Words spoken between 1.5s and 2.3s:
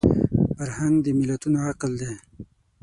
عقل دی